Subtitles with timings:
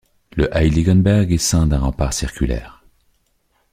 [0.35, 2.83] Le Heiligenberg est ceint d'un rempart circulaire.